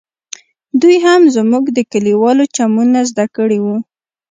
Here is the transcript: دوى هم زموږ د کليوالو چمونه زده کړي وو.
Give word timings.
دوى 0.81 0.97
هم 1.05 1.21
زموږ 1.35 1.65
د 1.77 1.79
کليوالو 1.91 2.43
چمونه 2.55 2.99
زده 3.09 3.25
کړي 3.35 3.59
وو. 3.65 3.77